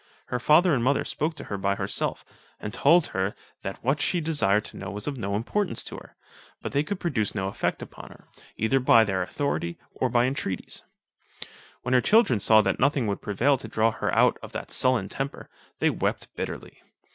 [0.29, 2.25] Her father and mother spoke to her by herself,
[2.59, 6.15] and told her that what she desired to know was of no importance to her;
[6.59, 8.27] but they could produce no effect upon her,
[8.57, 10.81] either by their authority or intreaties.
[11.83, 15.07] When her children saw that nothing would prevail to draw her out of that sullen
[15.07, 16.81] temper, they wept bitterly.